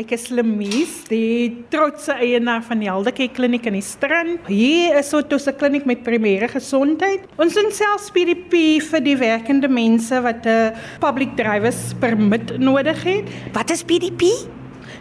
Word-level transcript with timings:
Ek 0.00 0.14
is 0.16 0.30
Lemies, 0.32 0.92
die 1.10 1.50
trotse 1.68 2.14
eienaar 2.24 2.62
van 2.64 2.80
die 2.80 2.88
Haldeke 2.88 3.26
Kliniek 3.36 3.66
in 3.68 3.74
die 3.76 3.84
Strand. 3.84 4.46
Hier 4.48 4.96
is 4.96 5.10
so 5.10 5.18
'n 5.20 5.56
kliniek 5.58 5.84
met 5.84 6.02
primêre 6.02 6.48
gesondheid. 6.48 7.28
Ons 7.36 7.52
doen 7.52 7.70
selfs 7.70 8.08
PDP 8.10 8.80
vir 8.80 9.00
die 9.00 9.16
werkende 9.16 9.68
mense 9.68 10.22
wat 10.22 10.46
'n 10.46 10.72
public 11.00 11.36
drivers 11.36 11.92
permit 12.00 12.58
nodig 12.58 13.02
het. 13.04 13.28
Wat 13.52 13.70
is 13.70 13.84
PDP? 13.84 14.24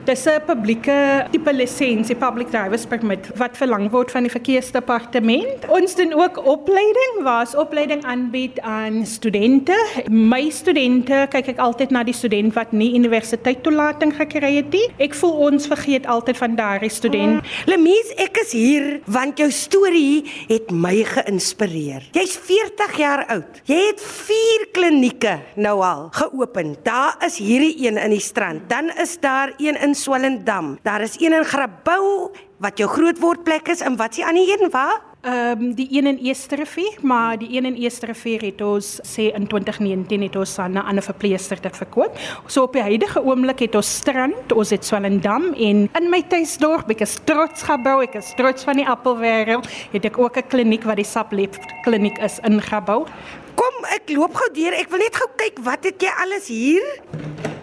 Dis 0.09 0.25
'n 0.25 0.41
publieke 0.41 1.28
tipe 1.29 1.51
lisensie, 1.53 2.15
public 2.15 2.49
drivers 2.49 2.85
permit 2.85 3.29
wat 3.37 3.53
verlang 3.53 3.92
word 3.94 4.10
van 4.10 4.25
die 4.25 4.31
verkeersdepartement. 4.33 5.67
Ons 5.69 5.93
doen 5.96 6.13
ook 6.17 6.39
opleiding, 6.46 7.19
waar 7.21 7.46
ons 7.46 7.53
opleiding 7.55 8.01
aanbied 8.03 8.60
aan 8.60 9.06
studente. 9.06 9.78
My 10.10 10.49
studente, 10.49 11.28
kyk 11.29 11.47
ek 11.53 11.60
altyd 11.61 11.92
na 11.92 12.01
die 12.03 12.13
student 12.17 12.53
wat 12.56 12.71
nie 12.71 12.96
universiteit 12.97 13.61
toelating 13.61 14.15
gekry 14.17 14.56
het 14.56 14.71
nie. 14.74 14.87
Ek 14.97 15.13
voel 15.13 15.35
ons 15.51 15.67
vergeet 15.67 16.07
altyd 16.09 16.38
van 16.38 16.55
daardie 16.55 16.89
student. 16.89 17.45
Hmm. 17.45 17.70
Lemies, 17.70 18.09
ek 18.17 18.41
is 18.41 18.51
hier 18.51 18.99
want 19.05 19.37
jou 19.37 19.51
storie 19.51 20.26
het 20.49 20.71
my 20.71 21.03
geïnspireer. 21.03 22.09
Jy's 22.17 22.34
40 22.34 22.98
jaar 22.98 23.26
oud. 23.29 23.62
Jy 23.70 23.77
het 23.91 24.01
4 24.01 24.65
klinieke 24.73 25.37
nou 25.55 25.77
al 25.85 26.09
geopen. 26.17 26.76
Daar 26.81 27.13
is 27.26 27.37
hierdie 27.37 27.77
een 27.85 28.01
in 28.01 28.09
die 28.09 28.20
strand. 28.20 28.65
Dan 28.70 28.89
is 28.98 29.20
daar 29.21 29.53
een 29.59 29.77
in 29.77 29.98
Swellendam. 29.99 30.77
Daar 30.84 31.02
is 31.02 31.20
een 31.20 31.34
in 31.34 31.45
Grabouw 31.45 32.31
wat 32.57 32.77
jou 32.77 32.90
grootwordplek 32.90 33.67
is 33.71 33.81
en 33.81 33.95
wat 33.99 34.16
s'ie 34.16 34.26
ander 34.26 34.48
een 34.48 34.70
waar? 34.71 35.02
Ehm 35.21 35.62
um, 35.62 35.73
die 35.76 35.88
een 35.91 36.07
in 36.07 36.17
Eersterivier, 36.23 36.95
maar 37.02 37.38
die 37.38 37.57
een 37.57 37.66
in 37.66 37.76
Eersterivier 37.76 38.41
het 38.41 38.62
ons 38.63 39.02
sê 39.04 39.26
in 39.35 39.48
2019 39.48 40.21
het 40.21 40.35
ons 40.35 40.57
aan 40.59 40.71
'n 40.71 40.85
ander 40.88 41.04
verpleegster 41.04 41.62
dit 41.62 41.77
verkoop. 41.77 42.20
So 42.48 42.63
op 42.63 42.73
die 42.73 42.81
huidige 42.81 43.23
oomblik 43.23 43.59
het 43.59 43.76
ons 43.76 43.95
strand, 43.95 44.52
ons 44.52 44.70
het 44.70 44.85
Swellendam 44.85 45.54
en 45.54 45.90
in 45.91 46.09
my 46.09 46.23
tuisdorp, 46.27 46.90
ek 46.90 47.02
is 47.02 47.18
trots 47.23 47.63
gebou, 47.63 48.02
ek 48.04 48.16
is 48.16 48.34
trots 48.35 48.63
van 48.63 48.76
die 48.76 48.88
appelwêreld, 48.88 49.68
het 49.91 50.05
ek 50.05 50.18
ook 50.18 50.38
'n 50.38 50.48
kliniek 50.48 50.84
wat 50.84 50.95
die 50.95 51.05
Saplep 51.05 51.57
kliniek 51.84 52.18
is 52.18 52.40
in 52.40 52.62
gebou. 52.62 53.05
Kom, 53.55 53.85
ek 53.91 54.10
loop 54.10 54.35
gou 54.35 54.49
deur. 54.54 54.73
Ek 54.73 54.90
wil 54.90 54.99
net 54.99 55.16
gou 55.16 55.29
kyk 55.35 55.60
wat 55.63 55.84
het 55.84 56.01
jy 56.01 56.12
alles 56.23 56.48
hier? 56.48 57.59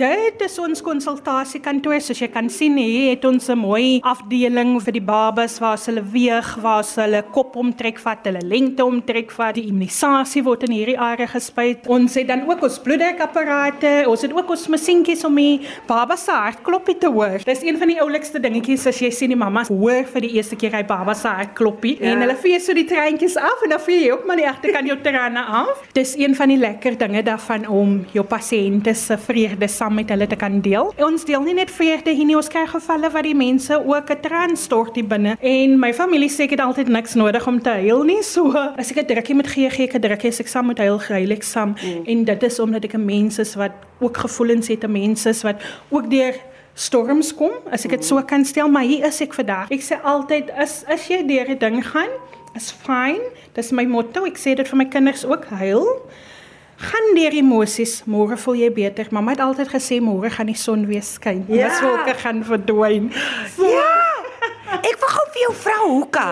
Dit 0.00 0.40
is 0.40 0.54
ons 0.56 0.80
konsultasiekantoor. 0.80 1.98
Soos 2.00 2.22
jy 2.22 2.30
kan 2.32 2.46
sien, 2.48 2.78
hier 2.80 3.10
het 3.10 3.24
ons 3.28 3.50
'n 3.50 3.58
mooi 3.58 4.00
afdeling 4.00 4.80
vir 4.80 4.92
die 4.92 5.04
babas 5.04 5.58
waar 5.60 5.76
hulle 5.76 6.02
weeg, 6.02 6.56
waar 6.62 6.84
hulle 6.96 7.22
kop 7.30 7.56
omtrek 7.56 7.98
vat, 7.98 8.24
hulle 8.24 8.40
lengte 8.40 8.82
omtrek 8.82 9.30
vat. 9.30 9.54
Die 9.54 9.68
immunisasie 9.68 10.42
word 10.42 10.62
in 10.62 10.72
hierdie 10.72 10.98
area 10.98 11.26
gespuit. 11.26 11.86
Ons 11.86 12.14
het 12.14 12.28
dan 12.28 12.48
ook 12.48 12.62
ons 12.62 12.78
bloeddrukapparate. 12.78 14.08
Ons 14.08 14.22
het 14.22 14.32
ook 14.32 14.50
ons 14.50 14.68
masjienkies 14.68 15.24
om 15.24 15.34
die 15.36 15.60
baba 15.86 16.16
se 16.16 16.30
hartklopie 16.32 16.98
te 16.98 17.06
hoor. 17.06 17.44
Dis 17.44 17.62
een 17.62 17.76
van 17.76 17.88
die 17.88 18.00
oulikste 18.00 18.40
dingetjies 18.40 18.86
as 18.86 18.98
jy 18.98 19.10
sien 19.10 19.28
die 19.28 19.36
mamma 19.36 19.64
hoor 19.68 20.04
vir 20.04 20.20
die 20.20 20.32
eerste 20.32 20.56
keer 20.56 20.72
hy 20.72 20.82
baba 20.82 21.14
se 21.14 21.28
hartklopie 21.28 21.98
ja. 22.00 22.14
en 22.14 22.20
hulle 22.20 22.36
vee 22.36 22.58
so 22.58 22.72
die 22.72 22.86
treintjies 22.86 23.36
af 23.36 23.62
en 23.64 23.68
dan 23.68 23.80
vee 23.80 24.06
jy 24.06 24.12
ook 24.12 24.24
maar 24.24 24.36
die 24.36 24.48
agterkant 24.48 24.86
jou 24.86 24.96
trane 25.02 25.44
af. 25.44 25.84
Dis 25.92 26.16
een 26.16 26.34
van 26.34 26.48
die 26.48 26.58
lekker 26.58 26.96
dinge 26.96 27.22
daarvan 27.22 27.68
om 27.68 28.06
jou 28.12 28.24
pasiënte 28.24 28.94
se 28.94 29.18
vreugde 29.18 29.68
saam 29.68 29.89
saam 29.90 29.98
met 29.98 30.10
hulle 30.10 30.26
te 30.26 30.36
kan 30.36 30.60
deel. 30.62 30.92
Ons 31.02 31.24
deel 31.26 31.42
nie 31.42 31.54
net 31.54 31.70
vreugde 31.70 32.12
hier 32.14 32.26
nie, 32.26 32.36
ons 32.38 32.48
kry 32.50 32.62
gevalle 32.70 33.10
waar 33.10 33.26
die 33.26 33.34
mense 33.34 33.74
ook 33.74 34.10
'n 34.10 34.20
traan 34.22 34.56
stort 34.56 34.94
hier 34.94 35.06
binne. 35.06 35.36
En 35.40 35.78
my 35.78 35.92
familie 35.92 36.30
sê 36.30 36.44
ek 36.44 36.50
het 36.50 36.60
altyd 36.60 36.88
niks 36.88 37.14
nodig 37.14 37.46
om 37.46 37.60
te 37.60 37.70
huil 37.70 38.04
nie. 38.04 38.22
So 38.22 38.52
as 38.76 38.90
ek 38.90 38.98
'n 38.98 39.06
drukkie 39.06 39.34
moet 39.34 39.48
gee, 39.48 39.70
gee 39.70 39.86
ek 39.86 39.94
'n 39.94 40.00
drukkie 40.00 40.28
as 40.28 40.40
ek 40.40 40.48
saam 40.48 40.66
met 40.66 40.78
huil 40.78 40.98
grylik 40.98 41.42
saam. 41.42 41.74
Mm. 41.82 42.06
En 42.06 42.24
dit 42.24 42.42
is 42.42 42.60
omdat 42.60 42.84
ek 42.84 42.94
'n 42.94 43.04
mens 43.04 43.38
is 43.38 43.54
wat 43.54 43.72
ook 44.00 44.16
gevoelens 44.16 44.68
het, 44.68 44.84
'n 44.84 44.92
mens 44.92 45.26
is 45.26 45.42
wat 45.42 45.60
ook 45.90 46.10
deur 46.10 46.34
storms 46.74 47.34
kom, 47.34 47.52
as 47.70 47.84
ek 47.84 47.90
dit 47.90 48.04
so 48.04 48.22
kan 48.22 48.44
stel, 48.44 48.68
maar 48.68 48.84
hier 48.84 49.06
is 49.06 49.20
ek 49.20 49.34
vandag. 49.34 49.70
Ek 49.70 49.82
sê 49.82 50.02
altyd 50.02 50.50
as 50.50 50.84
as 50.86 51.08
jy 51.08 51.26
deur 51.26 51.48
'n 51.48 51.58
ding 51.58 51.86
gaan, 51.86 52.10
is 52.54 52.70
fyn. 52.72 53.20
Dis 53.54 53.72
my 53.72 53.84
motto. 53.84 54.24
Ek 54.24 54.38
sê 54.38 54.54
dit 54.54 54.68
vir 54.68 54.76
my 54.76 54.84
kinders 54.84 55.24
ook, 55.24 55.44
huil 55.44 55.86
gaan 56.80 57.12
deur 57.16 57.36
emosies, 57.36 58.00
môre 58.08 58.38
voel 58.40 58.62
jy 58.64 58.70
beter. 58.72 59.10
Mamma 59.12 59.34
het 59.36 59.44
altyd 59.44 59.68
gesê 59.68 60.00
môre 60.00 60.30
gaan 60.32 60.48
die 60.50 60.58
son 60.58 60.86
weer 60.88 61.04
skyn. 61.04 61.44
Ja. 61.48 61.68
Die 61.68 61.86
wolke 61.86 62.16
gaan 62.22 62.42
verdwyn. 62.46 63.10
So. 63.56 63.68
Ja. 63.68 63.88
Ek 64.80 65.02
gou 65.02 65.24
vir 65.34 65.42
jou 65.44 65.54
vra 65.64 65.78
hoeka. 65.84 66.26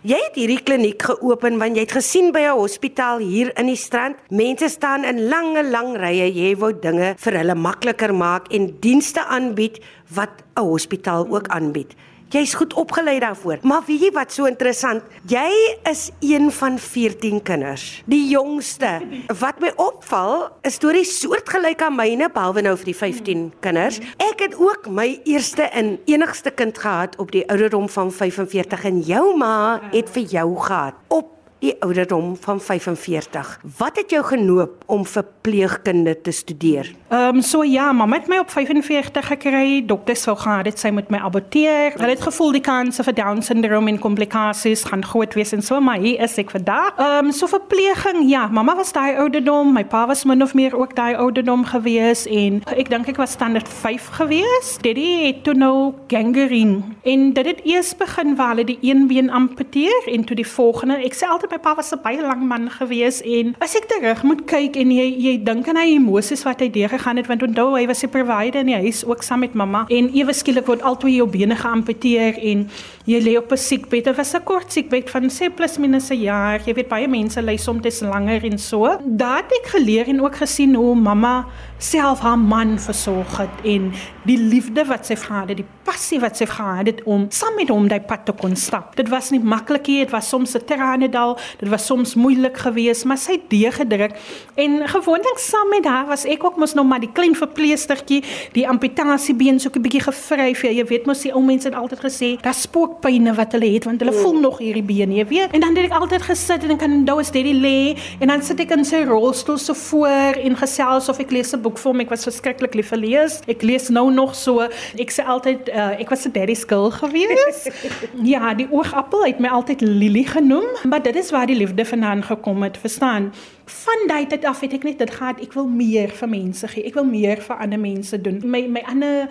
Jy 0.00 0.16
het 0.16 0.36
hierdie 0.38 0.62
kliniek 0.64 1.02
geopen 1.04 1.58
want 1.60 1.76
jy 1.76 1.82
het 1.84 1.92
gesien 1.92 2.30
by 2.32 2.40
'n 2.48 2.56
hospitaal 2.56 3.18
hier 3.20 3.52
in 3.58 3.66
die 3.66 3.76
strand, 3.76 4.16
mense 4.30 4.68
staan 4.68 5.04
in 5.04 5.28
lange 5.28 5.62
lang 5.62 5.96
rye. 5.96 6.24
Jy 6.32 6.56
wou 6.56 6.72
dinge 6.72 7.14
vir 7.18 7.32
hulle 7.36 7.54
makliker 7.54 8.14
maak 8.14 8.48
en 8.52 8.78
dienste 8.80 9.20
aanbied 9.20 9.80
wat 10.14 10.30
'n 10.56 10.64
hospitaal 10.64 11.26
ook 11.28 11.48
aanbied. 11.48 11.92
Jy's 12.30 12.52
goed 12.54 12.74
opgelei 12.78 13.18
daarvoor. 13.18 13.58
Maar 13.66 13.82
weet 13.88 14.04
jy 14.04 14.08
wat 14.14 14.30
so 14.30 14.46
interessant? 14.46 15.02
Jy 15.26 15.50
is 15.90 16.10
een 16.22 16.52
van 16.54 16.76
14 16.78 17.40
kinders. 17.42 17.86
Die 18.06 18.28
jongste. 18.30 19.00
Wat 19.40 19.58
my 19.58 19.72
opval, 19.74 20.46
is 20.62 20.78
storie 20.78 21.02
soortgelyk 21.04 21.82
aan 21.82 21.98
myne 21.98 22.28
behalwe 22.30 22.62
nou 22.62 22.76
vir 22.78 22.92
die 22.92 22.94
15 23.00 23.42
kinders. 23.66 23.98
Ek 24.22 24.46
het 24.46 24.54
ook 24.54 24.86
my 24.86 25.08
eerste 25.26 25.66
en 25.74 25.96
enigste 26.06 26.54
kind 26.54 26.78
gehad 26.78 27.18
op 27.18 27.34
die 27.34 27.42
ouderdom 27.50 27.90
van 27.90 28.14
45 28.14 28.86
en 28.92 29.02
jou 29.10 29.26
ma 29.34 29.80
het 29.90 30.14
vir 30.14 30.30
jou 30.38 30.48
gehad 30.68 31.02
op 31.10 31.39
die 31.60 31.74
ouderdom 31.84 32.36
van 32.40 32.60
45. 32.60 33.60
Wat 33.76 33.96
het 33.96 34.10
jou 34.10 34.22
genoop 34.24 34.82
om 34.86 35.04
verpleegkunde 35.06 36.20
te 36.20 36.30
studeer? 36.30 36.88
Ehm 37.08 37.36
um, 37.36 37.42
so 37.42 37.62
ja, 37.64 37.92
mamma 37.92 38.16
het 38.16 38.28
my 38.28 38.38
op 38.38 38.50
45 38.50 39.26
gekry. 39.26 39.82
Dokters 39.86 40.22
sou 40.22 40.36
gehad 40.36 40.64
het 40.66 40.78
sy 40.78 40.90
met 40.90 41.10
my 41.10 41.18
aborteer. 41.18 41.92
Hulle 41.96 42.14
het 42.14 42.22
gevoel 42.22 42.52
die 42.52 42.64
kanse 42.64 43.04
vir 43.04 43.14
down 43.14 43.42
syndroom 43.42 43.88
en 43.88 43.98
komplikasies 43.98 44.84
gaan 44.88 45.04
groot 45.04 45.34
wees 45.34 45.52
en 45.52 45.62
so, 45.62 45.80
maar 45.80 45.98
hier 46.00 46.22
is 46.24 46.38
ek 46.40 46.50
vandag. 46.50 46.96
Ehm 46.96 47.26
um, 47.26 47.32
so 47.32 47.46
verpleging, 47.50 48.24
ja, 48.30 48.46
mamma 48.48 48.76
was 48.76 48.92
daai 48.92 49.16
ouderdom, 49.16 49.74
my 49.74 49.84
pa 49.84 50.06
was 50.06 50.24
min 50.24 50.42
of 50.42 50.54
meer 50.54 50.76
ook 50.76 50.96
daai 50.96 51.14
ouderdom 51.14 51.64
gewees 51.64 52.24
en 52.26 52.62
ek 52.76 52.88
dink 52.90 53.08
ek 53.12 53.20
was 53.20 53.36
standaard 53.36 53.68
5 53.68 54.08
gewees. 54.20 54.76
Dit 54.80 54.96
het 54.96 55.44
toe 55.44 55.54
nou 55.54 55.92
gangrene 56.08 56.82
en 57.04 57.32
dit 57.32 57.46
het 57.46 57.60
eers 57.64 57.92
begin 57.96 58.36
waar 58.36 58.54
hulle 58.54 58.64
die 58.64 58.78
een 58.80 59.06
been 59.06 59.30
amputeer 59.30 60.08
en 60.08 60.24
toe 60.24 60.36
die 60.36 60.46
volgende. 60.46 61.00
Ek 61.04 61.14
sê 61.14 61.28
altyd 61.28 61.49
my 61.50 61.58
pa 61.58 61.74
was 61.74 61.92
'n 61.92 62.00
baie 62.02 62.22
lang 62.22 62.42
man 62.46 62.70
gewees 62.70 63.20
en 63.22 63.54
as 63.58 63.74
ek 63.74 63.86
terug 63.90 64.22
moet 64.22 64.42
kyk 64.46 64.76
en 64.76 64.90
jy 64.90 65.08
jy 65.26 65.34
dink 65.42 65.68
aan 65.68 65.76
hy 65.76 65.96
emosies 65.98 66.44
wat 66.46 66.60
hy 66.60 66.68
deurgegaan 66.70 67.16
het 67.16 67.26
want 67.26 67.42
onthou 67.42 67.74
hy 67.74 67.86
was 67.86 68.02
'n 68.04 68.08
provider 68.08 68.60
in 68.60 68.70
die 68.70 68.80
huis 68.84 69.04
ook 69.04 69.22
saam 69.22 69.40
met 69.40 69.54
mamma 69.54 69.84
en 69.88 70.10
ewe 70.14 70.32
skielik 70.32 70.66
word 70.66 70.82
altoe 70.82 71.10
jou 71.10 71.26
bene 71.26 71.56
geamputeer 71.56 72.38
en 72.38 72.68
jy 73.10 73.20
lê 73.24 73.36
op 73.38 73.50
'n 73.52 73.56
siekbed. 73.56 74.04
Dit 74.04 74.16
was 74.16 74.34
'n 74.34 74.44
kort 74.44 74.72
siekbed 74.72 75.10
van 75.10 75.30
sê 75.30 75.50
plus 75.54 75.78
minus 75.78 76.10
'n 76.10 76.20
jaar. 76.20 76.60
Jy 76.66 76.74
weet 76.74 76.88
baie 76.88 77.08
mense 77.08 77.40
lê 77.42 77.56
soms 77.56 78.00
langer 78.00 78.44
en 78.44 78.58
so. 78.58 78.98
Daar 79.04 79.36
het 79.36 79.52
ek 79.52 79.66
geleer 79.66 80.06
en 80.08 80.22
ook 80.22 80.36
gesien 80.36 80.74
hoe 80.74 80.94
mamma 80.94 81.46
self 81.78 82.20
haar 82.20 82.38
man 82.38 82.78
versorg 82.78 83.38
het 83.40 83.64
en 83.64 83.92
die 84.28 84.36
liefde 84.36 84.84
wat 84.84 85.06
sy 85.06 85.16
haar 85.28 85.48
het, 85.48 85.56
die 85.56 85.66
passie 85.84 86.20
wat 86.20 86.36
sy 86.36 86.44
gehad 86.46 86.86
het 86.86 87.00
om 87.08 87.26
saam 87.32 87.56
met 87.56 87.70
hom 87.72 87.88
daai 87.88 88.02
pad 88.04 88.26
te 88.28 88.34
kon 88.36 88.56
stap. 88.56 88.92
Dit 88.96 89.08
was 89.08 89.30
nie 89.30 89.40
maklik 89.40 89.88
nie, 89.88 89.98
dit 90.04 90.12
was 90.12 90.28
soms 90.28 90.54
'n 90.54 90.64
tranedal, 90.66 91.38
dit 91.58 91.68
was 91.68 91.86
soms 91.86 92.14
moeilik 92.14 92.56
geweest, 92.56 93.04
maar 93.04 93.18
sy 93.18 93.32
het 93.32 93.50
deegedruk 93.50 94.12
en 94.56 94.88
gewoonlik 94.88 95.38
saam 95.38 95.68
met 95.70 95.84
haar 95.84 96.06
was 96.06 96.24
ek 96.24 96.44
ook 96.44 96.56
mos 96.56 96.74
nou 96.74 96.86
maar 96.86 97.00
die 97.00 97.12
klein 97.12 97.34
verpleestertjie, 97.34 98.22
die 98.52 98.68
amputasiebeen 98.68 99.60
so 99.60 99.70
'n 99.72 99.82
bietjie 99.82 100.00
gevryf. 100.00 100.62
Ja, 100.62 100.70
jy 100.70 100.84
weet 100.84 101.06
mos 101.06 101.22
die 101.22 101.32
ou 101.32 101.42
mense 101.42 101.68
het 101.68 101.76
altyd 101.76 102.00
gesê, 102.00 102.40
daar 102.42 102.54
spookpyne 103.00 103.32
wat 103.34 103.54
hulle 103.56 103.68
het 103.74 103.86
want 103.88 104.00
hulle 104.02 104.12
voel 104.12 104.40
nog 104.40 104.58
hierdie 104.60 104.84
been, 104.84 105.12
jy 105.12 105.24
weet. 105.26 105.52
En 105.56 105.60
dan 105.60 105.76
het 105.76 105.88
ek 105.88 105.96
altyd 105.96 106.22
gesit 106.22 106.64
en 106.64 106.74
ek 106.74 106.80
kan 106.82 106.92
onthou 106.92 107.18
as 107.20 107.30
dit 107.32 107.46
lê 107.46 107.96
en 108.20 108.28
dan 108.28 108.42
sit 108.42 108.60
ek 108.60 108.74
in 108.76 108.84
sy 108.84 109.02
rolstoel 109.08 109.58
so 109.58 109.74
voor 109.74 110.38
en 110.40 110.56
gesels 110.56 111.08
of 111.08 111.18
ek 111.18 111.30
lees 111.30 111.52
'n 111.54 111.62
boek 111.62 111.78
vir 111.78 111.90
hom. 111.90 112.00
Ek 112.00 112.10
was 112.10 112.24
verskriklik 112.24 112.74
lief 112.74 112.90
vir 112.92 112.98
lees. 112.98 113.40
Ek 113.48 113.62
lees 113.62 113.88
nou 113.88 114.10
nog 114.10 114.34
so. 114.34 114.60
Ek 114.98 115.10
sê 115.10 115.24
altyd 115.24 115.68
uh, 115.68 116.00
ek 116.00 116.10
was 116.10 116.26
'n 116.26 116.32
daddy 116.32 116.54
skill 116.54 116.90
gewees. 116.90 117.68
ja, 118.34 118.54
die 118.54 118.68
oogappel 118.70 119.24
het 119.24 119.40
my 119.40 119.48
altyd 119.48 119.80
Lily 119.80 120.24
genoem, 120.24 120.68
maar 120.84 121.02
dit 121.02 121.16
is 121.16 121.30
waar 121.30 121.46
die 121.46 121.56
liefde 121.56 121.84
vandaan 121.84 122.22
gekom 122.22 122.62
het, 122.62 122.76
verstaan? 122.76 123.32
Van 123.64 124.08
daai 124.08 124.26
tyd 124.26 124.44
af 124.44 124.60
het 124.60 124.72
ek 124.72 124.84
net 124.84 124.98
dit 124.98 125.10
gehad, 125.10 125.40
ek 125.40 125.52
wil 125.54 125.66
meer 125.66 126.10
vir 126.10 126.28
mense 126.28 126.68
gee. 126.68 126.84
Ek 126.84 126.94
wil 126.94 127.04
meer 127.04 127.40
vir 127.40 127.56
ander 127.56 127.78
mense 127.78 128.20
doen. 128.20 128.42
My 128.44 128.66
my 128.66 128.82
ander 128.86 129.30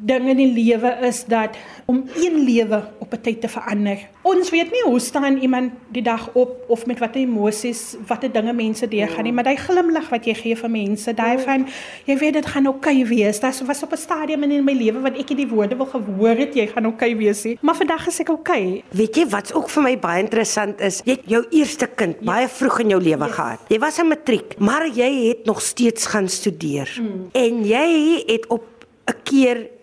ding 0.00 0.28
in 0.32 0.38
die 0.40 0.52
lewe 0.52 0.96
is 1.06 1.24
dat 1.28 1.56
om 1.90 2.04
een 2.16 2.44
lewe 2.44 2.80
op 2.98 3.12
'n 3.12 3.20
tyd 3.20 3.40
te 3.40 3.48
verander. 3.48 3.98
Ons 4.22 4.50
weet 4.50 4.70
nie 4.70 4.82
hoe 4.84 4.98
staan 4.98 5.36
iemand 5.36 5.72
die 5.88 6.02
dag 6.02 6.30
op 6.32 6.64
of 6.68 6.86
met 6.86 6.98
watter 6.98 7.20
emosies, 7.20 7.96
watter 8.06 8.32
dinge 8.32 8.52
mense 8.52 8.88
deurgaan 8.88 9.24
nie, 9.24 9.32
maar 9.32 9.44
daai 9.44 9.56
glimlag 9.56 10.08
wat 10.08 10.24
jy 10.24 10.34
gee 10.34 10.56
vir 10.56 10.70
mense, 10.70 11.14
daai 11.14 11.38
van 11.38 11.66
jy 12.04 12.16
weet 12.16 12.32
dit 12.32 12.46
gaan 12.46 12.66
oukei 12.66 13.02
okay 13.02 13.08
wees. 13.08 13.40
Daar 13.40 13.54
was 13.66 13.82
op 13.82 13.92
'n 13.92 13.96
stadium 13.96 14.42
in 14.42 14.64
my 14.64 14.72
lewe 14.72 15.00
wat 15.00 15.18
ek 15.18 15.28
nie 15.28 15.36
die 15.36 15.48
woorde 15.48 15.76
wil 15.76 15.86
gehoor 15.86 16.36
het 16.36 16.54
jy 16.54 16.66
gaan 16.66 16.84
oukei 16.84 17.12
okay 17.12 17.16
wees 17.16 17.44
nie, 17.44 17.58
maar 17.60 17.74
vandag 17.74 18.06
is 18.06 18.20
ek 18.20 18.28
oukei. 18.28 18.66
Okay. 18.66 18.84
Weet 18.90 19.16
jy 19.16 19.26
wat's 19.28 19.52
ook 19.52 19.68
vir 19.68 19.82
my 19.82 19.98
baie 19.98 20.22
interessant 20.22 20.80
is, 20.80 21.02
jy 21.04 21.12
het 21.12 21.26
jou 21.26 21.44
eerste 21.50 21.86
kind 21.86 22.16
ja. 22.20 22.24
baie 22.24 22.48
vroeg 22.48 22.80
in 22.80 22.88
jou 22.88 23.02
lewe 23.02 23.26
yes. 23.26 23.34
gehad. 23.34 23.58
Jy 23.68 23.78
was 23.78 23.98
in 23.98 24.08
matriek, 24.08 24.58
maar 24.58 24.86
jy 24.86 25.28
het 25.28 25.44
nog 25.44 25.60
steeds 25.60 26.06
gaan 26.06 26.28
studeer. 26.28 26.98
Mm. 27.00 27.28
En 27.32 27.64
jy 27.64 28.22
het 28.26 28.46
op 28.46 28.64
'n 29.06 29.22
keer 29.24 29.79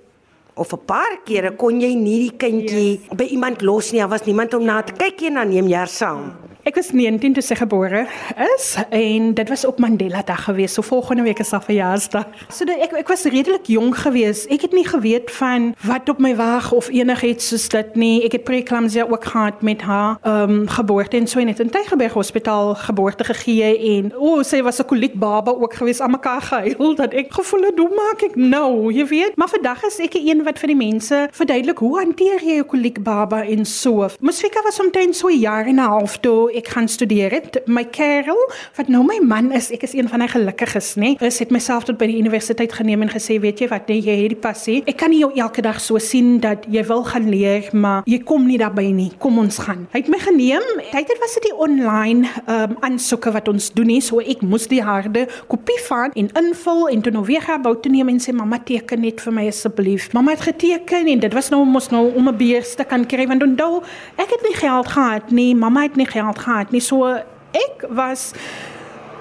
of 0.57 0.73
'n 0.73 0.85
paar 0.85 1.21
kere 1.25 1.55
kon 1.55 1.81
jy 1.81 1.93
nie 1.95 2.19
die 2.29 2.37
kindjie 2.37 2.91
yes. 2.91 3.15
by 3.15 3.23
iemand 3.23 3.61
los 3.61 3.91
nie. 3.91 3.99
Daar 3.99 4.09
was 4.09 4.25
niemand 4.25 4.53
om 4.53 4.63
na 4.63 4.81
te 4.81 4.93
kyk 4.93 5.21
nie 5.21 5.27
en 5.27 5.33
dan 5.33 5.49
neem 5.49 5.67
jy 5.67 5.77
haar 5.77 5.87
saam. 5.87 6.46
Ek 6.67 6.75
was 6.75 6.89
19 6.91 7.31
toe 7.31 7.41
sy 7.45 7.55
gebore 7.55 8.01
is 8.43 8.65
en 8.91 9.29
dit 9.37 9.49
was 9.49 9.61
op 9.65 9.77
Mandela 9.79 10.19
Dag 10.27 10.41
gewees. 10.49 10.73
So 10.75 10.83
volgende 10.83 11.23
week 11.23 11.39
is 11.39 11.51
haar 11.55 11.63
verjaarsdag. 11.63 12.25
So 12.51 12.65
dat 12.67 12.81
ek 12.83 12.95
ek 12.99 13.07
was 13.07 13.23
redelik 13.23 13.69
jonk 13.71 13.95
geweest. 14.01 14.49
Ek 14.51 14.65
het 14.65 14.73
nie 14.75 14.83
geweet 14.83 15.31
van 15.31 15.69
wat 15.87 16.09
op 16.11 16.19
my 16.19 16.33
wag 16.35 16.73
of 16.75 16.89
enigiets 16.91 17.47
soos 17.53 17.69
dit 17.71 17.95
nie. 17.95 18.25
Ek 18.27 18.35
het 18.35 18.43
preeclampsia 18.43 19.05
ook 19.07 19.29
gehad 19.31 19.63
met 19.63 19.85
haar 19.87 20.17
ehm 20.27 20.57
um, 20.57 20.67
geboorte 20.67 21.15
en 21.21 21.29
so 21.31 21.39
net 21.39 21.61
in 21.63 21.71
Tygerberg 21.71 22.17
Hospitaal 22.19 22.75
geboorte 22.75 23.23
gegee 23.23 23.71
en 23.95 24.11
o, 24.17 24.33
oh, 24.33 24.43
sy 24.43 24.59
was 24.61 24.81
'n 24.83 24.89
koliek 24.91 25.15
baba 25.15 25.55
ook 25.55 25.73
geweest 25.73 26.01
aan 26.01 26.11
mekaar 26.11 26.41
gehuil 26.41 26.95
dat 26.95 27.13
ek 27.13 27.31
gevoel 27.31 27.63
het 27.71 27.79
hoe 27.79 27.95
maak 27.95 28.27
ek 28.27 28.35
nou, 28.35 28.91
jy 28.91 29.07
weet. 29.07 29.37
Maar 29.37 29.49
vandag 29.55 29.83
is 29.83 29.99
ek 29.99 30.19
'n 30.19 30.27
een 30.27 30.43
wat 30.43 30.59
vir 30.59 30.67
die 30.67 30.81
mense 30.83 31.29
verduidelik 31.31 31.77
hoe 31.77 31.99
hanteer 31.99 32.43
jy 32.43 32.59
'n 32.59 32.65
koliek 32.67 33.03
baba 33.03 33.45
en 33.45 33.65
so. 33.65 34.09
Musfika 34.19 34.61
was 34.63 34.79
omtrent 34.79 35.15
so 35.15 35.27
'n 35.27 35.39
jaar 35.39 35.65
en 35.65 35.79
'n 35.79 35.87
half 35.87 36.17
toe 36.17 36.56
ek 36.57 36.71
gaan 36.73 36.87
studeer 36.91 37.31
het. 37.37 37.59
My 37.67 37.83
kerel, 37.93 38.39
wat 38.77 38.89
nou 38.91 39.03
my 39.07 39.19
man 39.23 39.51
is, 39.55 39.69
ek 39.75 39.85
is 39.87 39.93
een 39.97 40.09
van 40.09 40.23
die 40.23 40.29
gelukkiges, 40.31 40.95
nê. 40.99 41.13
Is 41.23 41.39
het 41.43 41.53
myself 41.53 41.87
tot 41.87 41.99
by 41.99 42.09
die 42.09 42.19
universiteit 42.19 42.73
geneem 42.73 43.05
en 43.05 43.11
gesê, 43.13 43.39
weet 43.43 43.61
jy 43.63 43.69
wat, 43.71 43.87
nee, 43.91 44.01
jy 44.03 44.17
het 44.23 44.33
die 44.35 44.41
passie. 44.41 44.79
Ek 44.89 44.99
kan 45.01 45.13
nie 45.13 45.21
jou 45.21 45.31
elke 45.37 45.63
dag 45.65 45.79
so 45.83 45.99
sien 46.01 46.37
dat 46.43 46.65
jy 46.71 46.83
wil 46.89 47.03
gaan 47.07 47.29
leer, 47.31 47.69
maar 47.73 48.07
jy 48.09 48.19
kom 48.27 48.47
nie 48.47 48.59
daarbey 48.61 48.89
nie. 48.95 49.09
Kom 49.21 49.39
ons 49.41 49.59
gaan. 49.63 49.85
Hy 49.93 50.03
het 50.03 50.11
my 50.11 50.19
geneem. 50.23 50.65
Hy 50.91 51.03
het 51.03 51.13
was 51.21 51.37
dit 51.37 51.47
die 51.49 51.55
online 51.67 52.27
um, 52.49 52.75
aansoeke 52.85 53.31
wat 53.35 53.49
ons 53.51 53.69
doen 53.75 53.89
nie, 53.89 54.01
so 54.03 54.21
ek 54.23 54.43
moes 54.45 54.67
die 54.71 54.81
harde 54.83 55.27
kopie 55.51 55.79
van 55.87 56.13
en 56.19 56.29
invul 56.41 56.87
en 56.91 57.03
toe 57.05 57.13
nou 57.15 57.23
weer 57.27 57.43
gaan 57.43 57.63
bou 57.65 57.73
te 57.81 57.91
neem 57.91 58.11
en 58.11 58.21
sê 58.23 58.33
mamma 58.35 58.59
teken 58.65 59.03
net 59.05 59.21
vir 59.23 59.35
my 59.35 59.47
asseblief. 59.51 60.09
Mamma 60.17 60.35
het 60.35 60.45
geteken 60.49 61.09
en 61.13 61.23
dit 61.23 61.37
was 61.37 61.51
nou 61.53 61.63
mos 61.65 61.89
nou 61.93 62.05
om 62.15 62.29
'n 62.29 62.37
beurs 62.37 62.75
te 62.75 62.83
kan 62.83 63.05
kry 63.05 63.27
want 63.27 63.43
onthou 63.43 63.83
ek 64.17 64.29
het 64.29 64.43
nie 64.43 64.55
geld 64.55 64.87
gehad 64.87 65.31
nie. 65.31 65.55
Mamma 65.55 65.81
het 65.81 65.95
nie 65.95 66.05
geld 66.05 66.39
gehad 66.39 66.46
nie. 66.71 66.81
So 66.81 67.05
ek 67.53 67.87
was 67.89 68.33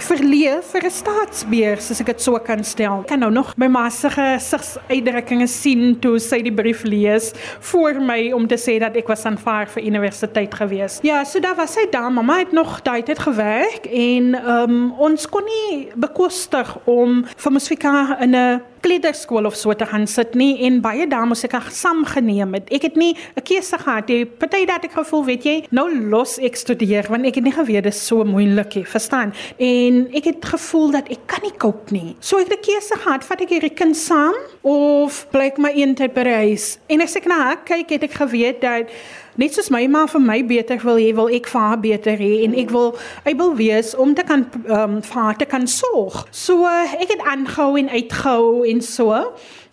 verleë 0.03 0.61
vir 0.63 0.85
'n 0.85 0.91
staatsbeurs 0.91 1.91
as 1.91 2.01
ek 2.01 2.07
dit 2.07 2.21
so 2.21 2.39
kan 2.39 2.63
stel. 2.65 3.01
Ek 3.01 3.09
kan 3.09 3.21
nou 3.21 3.31
nog 3.31 3.55
my 3.57 3.69
ma 3.69 3.89
se 3.89 4.09
gesigsuitdrukkings 4.09 5.63
sien 5.63 5.99
toe 6.01 6.19
sy 6.19 6.43
die 6.43 6.53
brief 6.53 6.85
lees 6.85 7.33
vir 7.73 8.01
my 8.01 8.33
om 8.33 8.47
te 8.47 8.57
sê 8.57 8.79
dat 8.79 8.97
ek 8.97 9.09
was 9.09 9.25
aanvaar 9.25 9.67
vir 9.67 9.83
universiteit 9.83 10.55
gewees. 10.55 11.01
Ja, 11.03 11.25
so 11.25 11.41
daar 11.41 11.57
was 11.57 11.75
sy 11.75 11.87
daar, 11.91 12.11
mamma 12.13 12.39
het 12.39 12.53
nog 12.53 12.83
daai 12.83 13.03
tyd 13.03 13.19
gewerk 13.19 13.87
en 13.87 14.35
um, 14.35 14.93
ons 14.93 15.27
kon 15.27 15.45
nie 15.45 15.89
bekostig 15.97 16.77
om 16.87 17.25
vir 17.37 17.53
Mosfika 17.53 18.19
in 18.21 18.35
'n 18.35 18.61
kleuterskool 18.87 19.47
of 19.49 19.57
so 19.59 19.75
te 19.75 19.87
gaan 19.89 20.07
sit 20.11 20.37
nie 20.39 20.63
en 20.67 20.79
baie 20.85 21.07
dames 21.11 21.43
ek 21.47 21.57
het 21.59 21.75
saamgeneem 21.75 22.55
het. 22.57 22.71
Ek 22.75 22.87
het 22.87 22.97
nie 22.97 23.15
'n 23.37 23.43
keuse 23.43 23.79
gehad. 23.79 24.07
Die 24.07 24.25
party 24.25 24.65
dat 24.67 24.85
ek 24.85 24.93
gevoel, 24.93 25.25
weet 25.25 25.45
jy, 25.45 25.67
nou 25.71 25.89
los 26.11 26.39
ek 26.39 26.57
studeer 26.57 27.07
want 27.09 27.27
ek 27.27 27.35
het 27.35 27.45
nie 27.45 27.53
geweet 27.53 27.85
dit 27.85 27.95
is 27.95 28.07
so 28.07 28.25
moeilik 28.25 28.75
nie, 28.75 28.85
verstaan? 28.85 29.33
En 29.59 30.09
ek 30.15 30.25
het 30.25 30.45
gevoel 30.45 30.91
dat 30.91 31.09
ek 31.11 31.27
kan 31.27 31.41
nie 31.43 31.57
koop 31.59 31.91
nie. 31.91 32.17
So 32.21 32.39
ek 32.39 32.49
het 32.49 32.59
'n 32.59 32.63
keuse 32.63 32.95
gehad, 32.95 33.25
vat 33.25 33.41
ek 33.41 33.49
hierdie 33.49 33.75
kind 33.75 33.97
saam 33.97 34.35
of 34.63 35.27
bly 35.31 35.47
ek 35.47 35.59
my 35.59 35.73
eentyd 35.73 36.15
by 36.15 36.25
huis? 36.25 36.79
En 36.89 37.01
as 37.01 37.17
ek 37.17 37.27
na 37.27 37.35
haar 37.35 37.65
kyk, 37.65 37.91
het 37.91 38.03
ek 38.03 38.13
geweet 38.13 38.61
dat 38.61 38.91
net 39.37 39.55
soos 39.55 39.71
my 39.71 39.85
ma 39.89 40.07
vir 40.07 40.23
my 40.23 40.41
beter 40.47 40.81
wil 40.85 41.01
hê, 41.01 41.13
wil 41.17 41.29
ek 41.33 41.49
vir 41.53 41.61
haar 41.61 41.81
beter 41.83 42.17
hê 42.21 42.33
en 42.47 42.57
ek 42.59 42.73
wil 42.75 42.95
ek 43.25 43.37
wil 43.41 43.55
wees 43.59 43.95
om 43.95 44.15
te 44.15 44.25
kan 44.27 44.47
ehm 44.65 44.97
um, 44.97 45.03
vir 45.03 45.23
haar 45.23 45.39
te 45.39 45.47
kan 45.47 45.67
sorg. 45.67 46.25
So 46.31 46.67
ek 46.67 47.13
het 47.15 47.23
aangehou 47.25 47.77
en 47.79 47.93
uitgehou 47.93 48.67
en 48.69 48.83
so. 48.83 49.13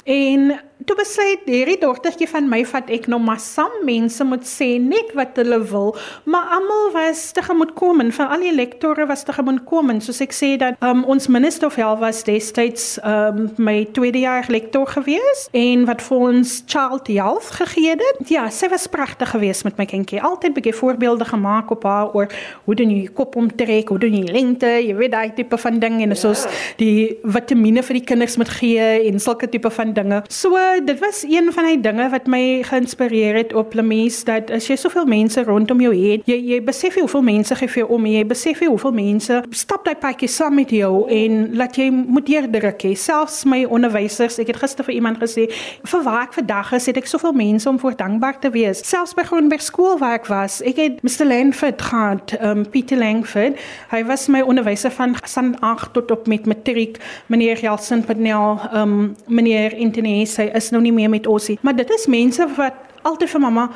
En 0.04 0.60
toe 0.88 0.95
besluit 0.97 1.45
hierdie 1.47 1.77
dogtertjie 1.81 2.27
van 2.30 2.47
my 2.50 2.63
vat 2.68 2.89
ek 2.94 3.07
nou 3.12 3.19
maar 3.21 3.41
saam. 3.41 3.71
Mense 3.88 4.24
moet 4.27 4.45
sê 4.47 4.75
net 4.81 5.12
wat 5.18 5.38
hulle 5.39 5.59
wil 5.69 5.94
maar 6.30 6.51
almal 6.56 6.91
was 6.94 7.31
tegemoet 7.35 7.74
kom 7.77 8.01
en 8.03 8.12
van 8.15 8.30
al 8.35 8.44
die 8.45 8.53
lektore 8.56 9.06
was 9.09 9.24
tegemoet 9.27 9.63
kom 9.69 9.91
en 9.91 10.00
soos 10.03 10.21
ek 10.24 10.35
sê 10.35 10.53
dat 10.62 10.77
um, 10.85 11.03
ons 11.09 11.27
minister 11.31 11.68
of 11.68 11.77
health 11.80 12.00
was 12.03 12.21
destyds 12.27 12.97
um, 13.03 13.47
my 13.57 13.83
tweede 13.95 14.21
jaar 14.24 14.47
lektor 14.51 14.88
gewees 14.94 15.47
en 15.57 15.85
wat 15.89 16.03
vir 16.06 16.25
ons 16.30 16.56
child 16.69 17.09
health 17.12 17.51
gegee 17.59 17.95
het. 18.00 18.24
Ja 18.31 18.47
sy 18.53 18.69
was 18.71 18.88
pragtig 18.91 19.33
geweest 19.33 19.68
met 19.68 19.79
my 19.79 19.88
kindjie. 19.89 20.21
Altyd 20.24 20.56
bietjie 20.57 20.75
voorbeelde 20.77 21.27
gemaak 21.27 21.71
op 21.74 21.88
haar 21.88 22.13
oor 22.15 22.31
hoe 22.65 22.77
doen 22.79 22.91
jy 22.94 23.07
kop 23.15 23.38
omtrek 23.39 23.91
hoe 23.94 24.00
doen 24.01 24.15
jy 24.19 24.25
lengte 24.31 24.69
jy 24.79 24.95
weet 24.97 25.15
daai 25.15 25.33
tipe 25.36 25.57
van 25.59 25.79
ding 25.81 26.00
en 26.03 26.15
ja. 26.15 26.19
soos 26.19 26.45
die 26.79 27.19
vitamiene 27.24 27.83
vir 27.83 28.00
die 28.00 28.06
kinders 28.13 28.38
moet 28.41 28.51
gee 28.59 28.89
en 29.09 29.19
sulke 29.21 29.50
tipe 29.50 29.71
van 29.74 29.94
dinge. 29.95 30.24
So 30.29 30.57
dit 30.81 31.00
was 31.00 31.24
een 31.24 31.52
van 31.54 31.66
die 31.66 31.80
dinge 31.81 32.10
wat 32.10 32.28
my 32.28 32.64
geïnspireer 32.64 33.36
het 33.36 33.54
op 33.54 33.74
Lemies 33.74 34.24
dat 34.28 34.52
as 34.54 34.68
jy 34.70 34.75
soveel 34.80 35.06
mense 35.06 35.44
rondom 35.44 35.81
jou 35.81 35.92
het, 35.96 36.24
jy 36.30 36.38
jy 36.54 36.60
besef 36.64 36.96
hoeveel 37.00 37.22
mense 37.25 37.56
gee 37.60 37.70
vir 37.70 37.81
jou 37.84 37.90
om, 37.98 38.06
jy 38.08 38.24
besef 38.28 38.62
hoeveel 38.64 38.94
mense 38.96 39.40
stap 39.52 39.86
daai 39.86 39.96
pakkie 40.00 40.30
saam 40.31 40.56
met 40.56 40.72
jou 40.74 41.04
en 41.12 41.56
laat 41.58 41.78
jy 41.78 41.90
moet 41.92 42.25
deurdruk 42.28 42.86
hê. 42.88 42.94
Selfs 43.00 43.44
my 43.50 43.64
onderwysers, 43.66 44.40
ek 44.42 44.54
het 44.54 44.62
gister 44.62 44.88
vir 44.88 44.96
iemand 44.98 45.20
gesê, 45.22 45.50
vir 45.92 46.06
waar 46.06 46.28
ek 46.28 46.38
vandag 46.38 46.74
is, 46.78 46.88
het 46.90 47.00
ek 47.02 47.10
soveel 47.12 47.36
mense 47.38 47.70
om 47.70 47.80
voor 47.81 47.98
dankbaar 48.00 48.40
te 48.44 48.52
wees. 48.54 48.84
Selfs 48.88 49.16
by 49.18 49.25
Groenberg 49.28 49.64
skool 49.66 49.98
waar 50.02 50.18
ek 50.20 50.30
was, 50.31 50.62
ek 50.66 50.80
het 50.81 51.04
Mr 51.06 51.28
Langford 51.28 51.81
gehad, 51.81 52.36
um 52.42 52.66
Pieter 52.70 53.00
Langford. 53.02 53.60
Hy 53.92 54.04
was 54.08 54.28
my 54.31 54.44
onderwyser 54.46 54.94
van 54.96 55.18
san 55.25 55.54
8 55.62 55.94
tot 55.98 56.12
op 56.16 56.28
met 56.31 56.48
matriek, 56.50 57.00
meneer 57.28 57.60
Jelsen 57.62 58.04
Padnel, 58.08 58.60
um 58.74 58.98
meneer 59.28 59.75
Internet, 59.78 60.38
hy 60.38 60.50
is 60.53 60.71
nou 60.73 60.81
nie 60.83 60.94
meer 60.94 61.11
met 61.11 61.27
ons 61.27 61.50
nie. 61.51 61.59
Maar 61.61 61.75
dit 61.81 61.94
is 61.97 62.07
mense 62.11 62.47
wat 62.57 62.79
altyd 63.03 63.29
vir 63.35 63.44
mamma 63.44 63.67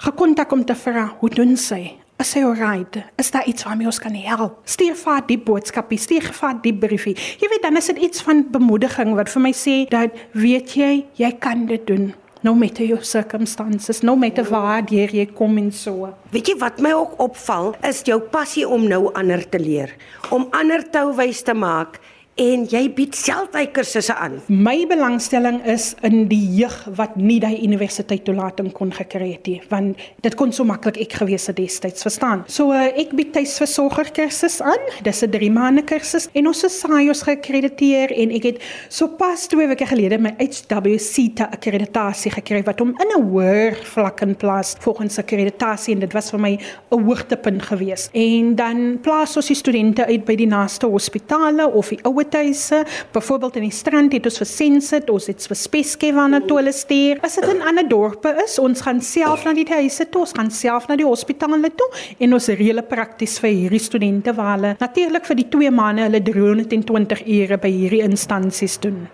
gekontak 0.00 0.52
om 0.52 0.64
te 0.64 0.76
vra 0.76 1.10
hoe 1.20 1.30
doen 1.32 1.56
sy? 1.56 1.84
Is 2.20 2.34
sy 2.34 2.42
alright? 2.44 2.98
Is 3.16 3.30
daar 3.32 3.46
iets 3.48 3.64
waarmee 3.64 3.88
ons 3.88 3.98
kan 4.00 4.12
help? 4.12 4.58
Stuur 4.68 4.96
vir 5.00 5.22
die 5.28 5.38
boodskapie, 5.40 5.96
stuur 5.98 6.26
vir 6.36 6.58
die 6.66 6.74
briefie. 6.76 7.14
Jy 7.40 7.48
weet 7.48 7.62
dan 7.64 7.80
is 7.80 7.88
dit 7.88 8.02
iets 8.10 8.20
van 8.26 8.42
bemoediging 8.52 9.14
wat 9.16 9.32
vir 9.32 9.44
my 9.46 9.52
sê 9.56 9.76
dat 9.88 10.18
weet 10.36 10.74
jy, 10.76 10.90
jy 11.16 11.30
kan 11.40 11.64
dit 11.70 11.86
doen. 11.88 12.10
No 12.44 12.52
matter 12.56 12.84
your 12.84 13.04
circumstances, 13.04 14.02
no 14.04 14.16
matter 14.16 14.44
waar 14.48 14.84
jy 14.88 15.26
kom 15.36 15.56
en 15.60 15.72
so. 15.72 16.10
Weet 16.32 16.52
jy 16.52 16.58
wat 16.60 16.80
my 16.80 16.92
ook 16.96 17.16
opval 17.24 17.74
is 17.88 18.02
jou 18.04 18.20
passie 18.20 18.66
om 18.68 18.84
nou 18.88 19.06
ander 19.16 19.40
te 19.48 19.60
leer, 19.60 19.92
om 20.28 20.48
ander 20.56 20.84
touwys 20.92 21.40
te 21.44 21.56
maak 21.56 22.00
en 22.40 22.62
jy 22.72 22.86
bied 22.96 23.16
selfwykursusse 23.18 24.14
aan. 24.16 24.38
My 24.48 24.86
belangstelling 24.88 25.58
is 25.68 25.90
in 26.06 26.22
die 26.30 26.40
jeug 26.56 26.76
wat 26.96 27.18
nie 27.20 27.36
daai 27.42 27.60
universiteit 27.60 28.24
toelating 28.24 28.70
kon 28.76 28.92
gekry 28.96 29.34
het 29.34 29.48
nie, 29.50 29.58
want 29.68 30.00
dit 30.24 30.36
kon 30.40 30.52
so 30.56 30.64
maklik 30.64 30.96
ek 31.04 31.18
gewees 31.20 31.50
het 31.50 31.58
destyds, 31.58 32.04
verstaan? 32.06 32.46
So 32.48 32.72
uh, 32.72 32.86
ek 32.96 33.12
bied 33.18 33.34
tuisversorger 33.34 34.12
kursus 34.16 34.60
aan. 34.64 34.80
Dis 35.04 35.20
'n 35.22 35.30
3 35.30 35.50
maande 35.52 35.84
kursus 35.84 36.30
en 36.32 36.48
ons 36.48 36.64
is 36.64 36.78
SAIOS 36.80 37.22
geakkrediteer 37.28 38.14
en 38.16 38.32
ek 38.32 38.44
het 38.44 38.62
sopas 38.88 39.46
2 39.52 39.68
weke 39.74 39.86
gelede 39.86 40.18
my 40.18 40.32
HWC 40.40 41.44
akkreditasie 41.44 42.32
gekry 42.32 42.62
wat 42.64 42.80
hom 42.80 42.96
in 42.96 43.12
'n 43.18 43.28
hoër 43.28 43.76
vlak 43.84 44.22
in 44.22 44.34
plaas 44.34 44.76
volgens 44.80 45.18
akkreditasie 45.18 45.94
en 45.94 46.00
dit 46.00 46.12
was 46.12 46.30
vir 46.30 46.40
my 46.40 46.56
'n 46.56 47.04
hoogtepunt 47.04 47.62
gewees. 47.62 48.08
En 48.14 48.54
dan 48.56 48.98
plaas 49.02 49.36
ons 49.36 49.46
die 49.46 49.56
studente 49.56 50.06
uit 50.06 50.24
by 50.24 50.36
die 50.36 50.48
naaste 50.48 50.86
hospitale 50.86 51.68
of 51.68 51.88
die 51.88 52.00
ouer 52.04 52.29
tuise, 52.30 52.82
byvoorbeeld 53.14 53.60
in 53.60 53.66
die 53.68 53.74
strand 53.74 54.14
het 54.16 54.26
ons 54.30 54.40
vir 54.42 54.48
Sensit, 54.48 55.10
ons 55.10 55.28
het 55.30 55.46
vir 55.50 55.58
Speske 55.58 56.12
waarna 56.16 56.40
toe 56.46 56.60
hulle 56.60 56.74
stuur. 56.74 57.20
As 57.26 57.36
dit 57.38 57.48
in 57.50 57.62
ander 57.66 57.86
dorpe 57.88 58.32
is, 58.44 58.58
ons 58.62 58.84
gaan 58.86 59.02
self 59.04 59.44
na 59.46 59.54
die 59.56 59.66
huise 59.68 60.06
toe, 60.10 60.24
ons 60.26 60.34
gaan 60.36 60.50
self 60.54 60.88
na 60.88 60.98
die 61.00 61.08
hospitale 61.08 61.72
toe 61.76 61.88
en 62.18 62.34
ons 62.36 62.48
reële 62.48 62.82
prakties 62.86 63.38
vir 63.42 63.54
hierdie 63.64 63.82
studente 63.82 64.34
waar 64.36 64.54
hulle 64.56 64.74
natuurlik 64.80 65.26
vir 65.28 65.40
die 65.42 65.48
2 65.52 65.72
maande 65.74 66.06
hulle 66.08 66.22
320 66.26 67.26
ure 67.26 67.58
by 67.60 67.72
hierdie 67.74 68.04
instansies 68.06 68.78
doen. 68.82 69.08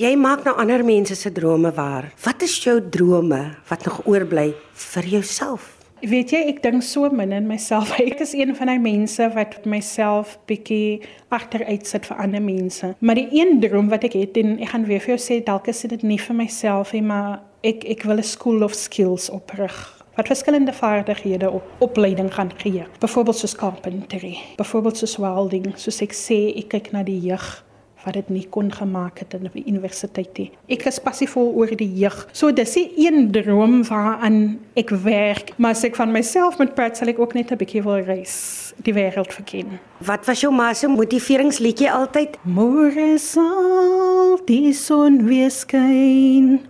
Jy 0.00 0.14
maak 0.16 0.46
nou 0.46 0.54
ander 0.56 0.80
mense 0.84 1.14
se 1.18 1.30
drome 1.36 1.68
waar. 1.76 2.08
Wat 2.24 2.42
is 2.42 2.56
jou 2.64 2.78
drome 2.80 3.42
wat 3.68 3.84
nog 3.84 4.00
oorbly 4.08 4.54
vir 4.88 5.14
jouself? 5.18 5.81
Weet 6.02 6.32
jy, 6.34 6.38
ek 6.50 6.64
dink 6.64 6.82
so 6.82 7.06
min 7.14 7.30
in 7.30 7.44
myself. 7.46 7.92
Ek 8.02 8.18
is 8.24 8.32
een 8.34 8.56
van 8.58 8.66
daai 8.72 8.80
mense 8.82 9.28
wat 9.36 9.60
myself 9.70 10.32
bietjie 10.50 10.98
agteruit 11.30 11.86
sit 11.86 12.08
vir 12.10 12.18
ander 12.24 12.42
mense. 12.42 12.90
Maar 12.98 13.20
die 13.20 13.28
een 13.38 13.60
droom 13.62 13.86
wat 13.92 14.08
ek 14.08 14.16
het 14.18 14.40
en 14.42 14.56
ek 14.58 14.72
gaan 14.72 14.88
weer 14.88 15.02
vir 15.04 15.14
jou 15.14 15.20
sê 15.22 15.38
dalk 15.46 15.70
is 15.70 15.84
dit 15.86 16.02
nie 16.02 16.18
vir 16.18 16.34
myself 16.40 16.90
nie, 16.96 17.04
maar 17.06 17.38
ek 17.62 17.86
ek 17.86 18.02
wil 18.10 18.18
'n 18.18 18.26
school 18.26 18.66
of 18.66 18.74
skills 18.74 19.30
oprig 19.30 19.78
wat 20.16 20.26
verskillende 20.26 20.72
vaardighede 20.72 21.50
op 21.50 21.64
opleiding 21.78 22.34
gaan 22.34 22.50
gee. 22.58 22.84
Byvoorbeeld 23.00 23.36
soos 23.36 23.54
carpentry, 23.56 24.36
byvoorbeeld 24.56 24.96
soos 24.96 25.16
welding, 25.16 25.72
soos 25.76 26.02
ek 26.02 26.12
sê, 26.12 26.50
ek 26.58 26.68
kyk 26.68 26.92
na 26.92 27.02
die 27.02 27.20
jeug 27.20 27.64
wat 28.04 28.14
dit 28.14 28.28
nie 28.28 28.46
kon 28.50 28.72
gemaak 28.72 29.18
het 29.18 29.34
in 29.34 29.48
die 29.52 29.64
universiteit 29.66 30.38
nie. 30.38 30.50
Ek 30.68 30.86
is 30.90 30.98
passievol 31.02 31.52
oor 31.54 31.70
die 31.76 31.90
jeug. 32.00 32.28
So 32.32 32.52
dis 32.52 32.76
'n 32.76 32.90
een 32.96 33.30
droom 33.32 33.84
waaraan 33.84 34.58
ek 34.74 34.90
werk, 34.90 35.52
maar 35.58 35.70
as 35.70 35.84
ek 35.84 35.96
van 35.96 36.12
myself 36.12 36.58
moet 36.58 36.74
praat, 36.74 36.96
sal 36.96 37.08
ek 37.08 37.18
ook 37.18 37.34
net 37.34 37.50
'n 37.52 37.56
bietjie 37.56 37.82
wil 37.82 38.04
reis, 38.04 38.72
die 38.82 38.94
wêreld 38.94 39.32
verken. 39.32 39.78
Wat 39.98 40.26
was 40.26 40.40
jou 40.40 40.52
ma 40.52 40.72
se 40.74 40.88
motiveringsliedjie 40.88 41.90
altyd? 41.90 42.36
Môre 42.42 43.18
sal 43.18 44.40
die 44.46 44.72
son 44.72 45.26
weer 45.26 45.50
skyn. 45.50 46.60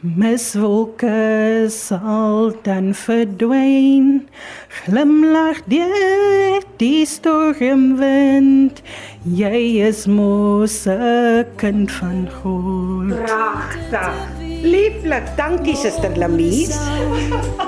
Miswolke 0.00 1.66
sal 1.68 2.52
dan 2.62 2.94
verdwyn. 2.94 4.28
Glimlag 4.68 5.62
deur 5.66 6.64
die 6.80 7.06
stormwind. 7.06 8.82
Jy 9.24 9.86
is 9.86 10.06
mos 10.06 10.79
'n 10.86 11.44
kind 11.56 11.92
van 11.92 12.28
God. 12.42 13.24
Pragtig. 13.24 14.12
Lieflik, 14.62 15.22
dankie 15.36 15.76
suster 15.76 16.16
Lamies. 16.16 16.78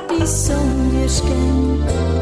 Die 0.09 0.26
son 0.26 0.90
weer 0.90 1.09
skyn. 1.09 2.22